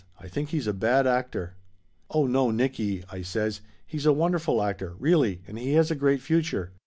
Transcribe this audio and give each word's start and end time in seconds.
"I 0.19 0.27
think 0.27 0.49
he's 0.49 0.65
a 0.65 0.73
bad 0.73 1.05
actor." 1.05 1.53
"Oh, 2.09 2.25
no, 2.25 2.49
Nicky!" 2.49 3.03
I 3.11 3.21
says. 3.21 3.61
"He's 3.85 4.07
a 4.07 4.11
wonderful 4.11 4.63
actor, 4.63 4.95
really, 4.97 5.43
and 5.45 5.59
he 5.59 5.73
has 5.73 5.91
a 5.91 5.95
great 5.95 6.21
future!" 6.21 6.71